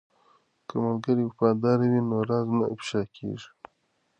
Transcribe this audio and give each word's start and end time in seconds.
که 0.67 0.73
ملګری 0.83 1.23
وفادار 1.25 1.77
وي 1.91 2.01
نو 2.09 2.17
راز 2.29 2.47
نه 2.57 2.65
افشا 2.73 3.01
کیږي. 3.15 3.49